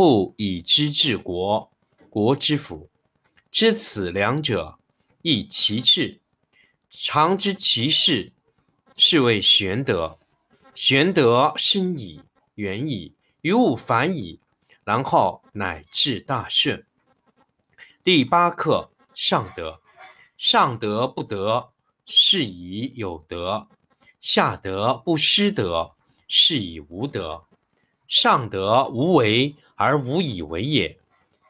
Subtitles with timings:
[0.00, 1.70] 不以知治国，
[2.08, 2.88] 国之福。
[3.50, 4.78] 知此两者，
[5.20, 6.22] 亦其智。
[6.88, 8.32] 常知其事，
[8.96, 10.18] 是谓玄德。
[10.72, 12.22] 玄德深矣，
[12.54, 13.14] 远矣。
[13.42, 14.40] 于物反矣，
[14.84, 16.86] 然后乃至大顺。
[18.02, 19.82] 第八课：上德。
[20.38, 21.72] 上德不德，
[22.06, 23.68] 是以有德；
[24.18, 25.94] 下德不失德，
[26.26, 27.44] 是以无德。
[28.10, 30.98] 上德无为而无以为也，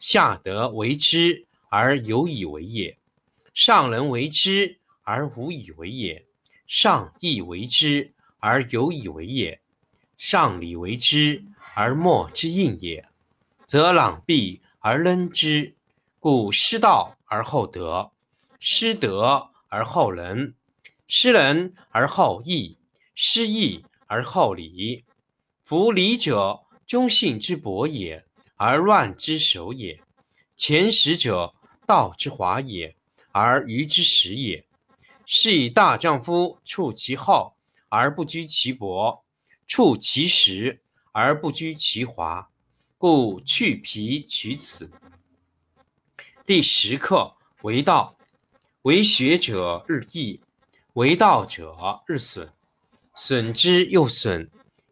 [0.00, 2.98] 下德为之而有以为也。
[3.54, 6.26] 上人为之而无以为也，
[6.66, 9.60] 上义为之而有以为也，
[10.16, 11.44] 上礼为之。
[11.76, 13.08] 而莫之应也，
[13.64, 15.76] 则攘臂而扔之。
[16.18, 18.10] 故失道而后德，
[18.58, 20.56] 失德而后仁，
[21.06, 22.76] 失仁而后义，
[23.14, 25.04] 失义而后礼。
[25.68, 28.24] 夫礼者，忠信之薄也，
[28.56, 30.02] 而乱之首也。
[30.56, 31.54] 前识者，
[31.86, 32.96] 道之华也，
[33.32, 34.66] 而愚之始也。
[35.26, 37.54] 是以大丈夫处其厚
[37.90, 39.22] 而不居其薄，
[39.66, 40.80] 处其实。
[41.12, 42.48] 而不居其华，
[42.96, 44.90] 故去皮取此。
[46.46, 48.16] 第十课为道，
[48.80, 50.40] 为学者日益，
[50.94, 52.50] 为道者日损，
[53.14, 54.50] 损之又损，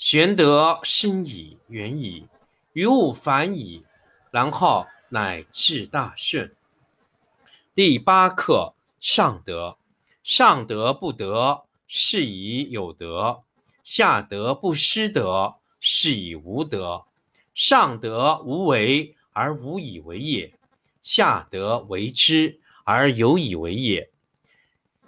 [0.00, 2.26] 玄德深矣，远矣，
[2.72, 3.84] 于物反矣，
[4.30, 6.56] 然后乃至大顺。
[7.74, 9.76] 第八课：上德。
[10.24, 13.42] 上德不德，是以有德；
[13.84, 17.04] 下德不失德，是以无德。
[17.52, 20.54] 上德无为而无以为也，
[21.02, 24.10] 下德为之而有以为也。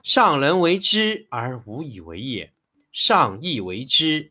[0.02, 2.52] 上人为之而无以为也，
[2.92, 4.30] 上义为之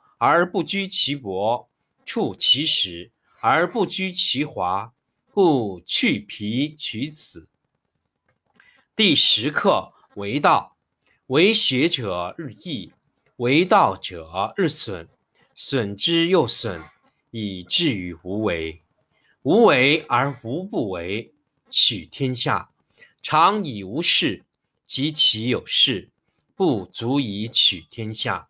[0.23, 1.67] 而不居其薄，
[2.05, 4.93] 处其实而不居其华，
[5.31, 7.49] 故去皮取此。
[8.95, 10.77] 第十课为道，
[11.25, 12.91] 为学者日益，
[13.37, 15.09] 为道者日损，
[15.55, 16.83] 损之又损。
[17.31, 18.83] 以至于无为，
[19.41, 21.33] 无为而无不为，
[21.67, 22.69] 取天下
[23.23, 24.45] 常以无事，
[24.85, 26.11] 及其有事，
[26.55, 28.49] 不足以取天下。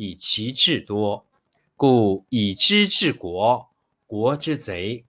[0.00, 1.26] 以其智多。
[1.76, 3.68] 故以知治国，
[4.06, 5.04] 国之贼；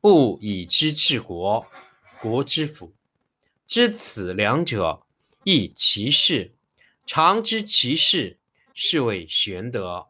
[0.00, 1.64] 不以知治国，
[2.20, 2.92] 国之福。
[3.68, 5.06] 知此两者，
[5.44, 6.56] 亦其事。
[7.06, 8.40] 常知其事，
[8.74, 10.08] 是谓玄德。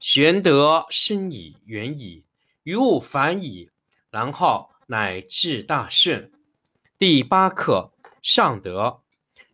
[0.00, 2.24] 玄德深矣，远矣，
[2.62, 3.68] 于物反矣，
[4.10, 6.32] 然后乃至大顺。
[6.98, 7.92] 第八课：
[8.22, 9.02] 上德。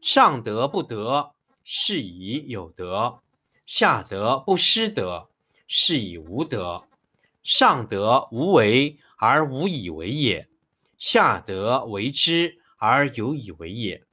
[0.00, 1.34] 上德不德，
[1.64, 3.23] 是以有德；
[3.66, 5.30] 下德不失德，
[5.66, 6.86] 是以无德。
[7.42, 10.48] 上德无为而无以为也，
[10.98, 14.04] 下德为之而有以为也。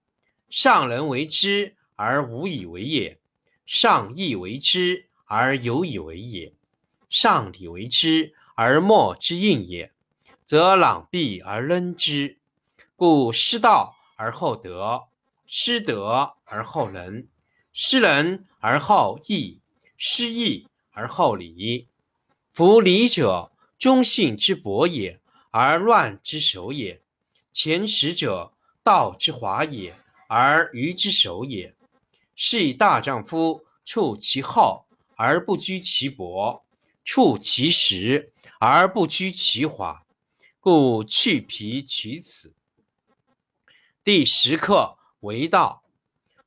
[0.50, 1.76] 上人为之。
[2.04, 3.20] 而无以为也，
[3.64, 6.56] 上义为之而有以为也，
[7.10, 9.94] 上礼为之而莫之应也，
[10.44, 12.40] 则攘臂而扔之。
[12.96, 15.04] 故失道而后德，
[15.46, 17.30] 失德而后仁，
[17.74, 19.62] 失仁而好义，
[19.96, 21.88] 失义而后礼。
[22.52, 25.22] 夫礼者，忠信之薄也，
[25.52, 27.00] 而乱之首也；
[27.54, 28.52] 前识者，
[28.84, 29.98] 道之华也，
[30.28, 31.74] 而愚之首也。
[32.36, 34.86] 是以大丈夫处其厚
[35.16, 36.66] 而不居其薄，
[37.06, 40.06] 处其实而不居其华。
[40.60, 42.54] 故去皮取此。
[44.04, 45.81] 第十课为道，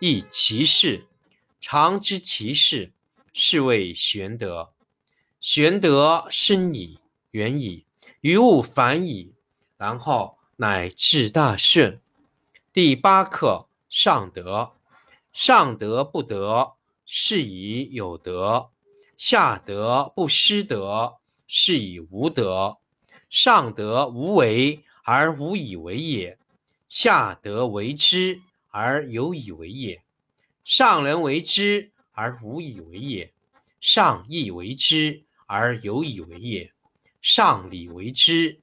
[0.00, 1.06] 亦其事。
[1.60, 2.92] 常知其事，
[3.32, 4.72] 是谓玄德。
[5.40, 6.98] 玄德深矣，
[7.30, 7.86] 远矣，
[8.20, 9.32] 于物反矣，
[9.76, 12.00] 然后乃至大顺。
[12.72, 14.72] 第八课：上德。
[15.32, 16.74] 上德不德，
[17.04, 18.70] 是以有德；
[19.16, 22.78] 下德不失德，是以无德。
[23.28, 26.38] 上德无为而无以为也，
[26.88, 28.40] 下德为之
[28.76, 30.02] 而有以为也。
[30.64, 33.32] 上人为之而无以为也，
[33.80, 36.72] 上义为之而有以为也，
[37.22, 38.60] 上礼为之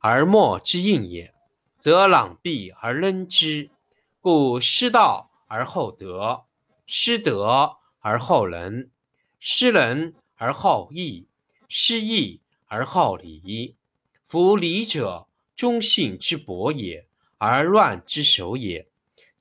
[0.00, 1.32] 而莫之应也，
[1.80, 3.70] 则攘臂而扔之。
[4.20, 5.30] 故失道。
[5.48, 6.46] 而后德，
[6.88, 8.90] 失德而后仁，
[9.38, 11.28] 失仁而后义，
[11.68, 13.76] 失义而后礼。
[14.24, 17.06] 夫礼者，忠信之薄也，
[17.38, 18.85] 而乱之首也；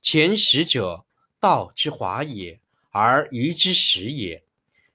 [0.08, 1.04] 前识者，
[1.40, 4.46] 道之华也，而愚之始也。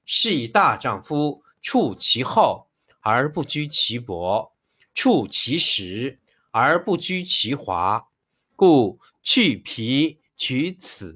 [0.04, 2.68] 是以大丈夫处其厚
[3.00, 4.52] 而不居其薄，
[4.94, 6.20] 处其实
[6.52, 8.06] 而不居其华。
[8.54, 10.20] 故去皮。
[10.36, 11.08] 取此。